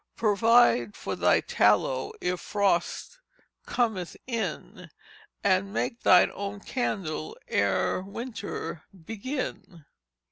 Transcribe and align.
Provide 0.15 0.95
for 0.95 1.15
thy 1.15 1.41
tallow 1.41 2.11
ere 2.23 2.35
frost 2.35 3.19
cometh 3.67 4.17
in, 4.25 4.89
And 5.43 5.71
make 5.71 6.01
thine 6.01 6.31
own 6.33 6.59
candle 6.61 7.37
ere 7.47 8.01
winter 8.01 8.81
begin." 9.05 9.85